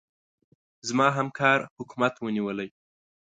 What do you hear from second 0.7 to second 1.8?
زما همکار